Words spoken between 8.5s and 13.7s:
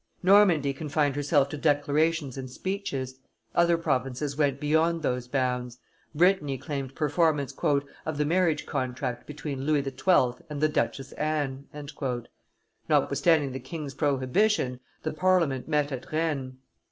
contract between Louis XII. and the Duchess Anne." Notwithstanding the